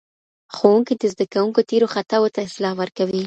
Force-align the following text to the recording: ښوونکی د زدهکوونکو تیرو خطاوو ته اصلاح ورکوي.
ښوونکی 0.55 0.93
د 0.97 1.03
زدهکوونکو 1.13 1.61
تیرو 1.69 1.87
خطاوو 1.95 2.33
ته 2.35 2.39
اصلاح 2.47 2.73
ورکوي. 2.77 3.19